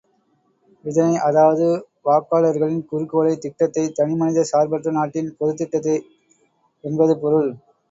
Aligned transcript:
இதனை 0.85 1.17
அதாவது 1.25 1.67
வாக்காளர்களின் 2.05 2.87
குறிக்கோளை 2.87 3.35
திட்டத்தை 3.37 3.85
தனிமனிதச் 3.99 4.51
சார்பற்ற 4.51 4.95
நாட்டின் 4.97 5.31
பொதுத் 5.37 5.61
திட்டத்தை 5.61 5.97
என்பது 6.83 7.15
பொருள். 7.23 7.49